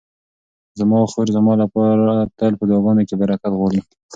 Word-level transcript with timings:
زما 0.79 0.99
خور 1.11 1.27
زما 1.37 1.53
لپاره 1.61 2.11
تل 2.37 2.53
په 2.59 2.65
دعاګانو 2.69 3.07
کې 3.09 3.15
برکت 3.21 3.51
غواړي. 3.59 3.81